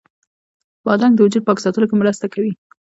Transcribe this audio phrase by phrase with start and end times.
[0.85, 2.53] بادرنګ د وجود پاک ساتلو کې مرسته کوي.